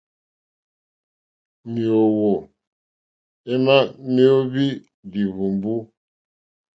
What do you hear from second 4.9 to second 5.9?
líhwùmbú.